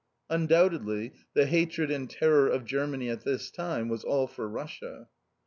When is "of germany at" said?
2.47-3.23